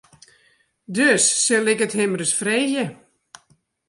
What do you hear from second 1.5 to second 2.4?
ik it him ris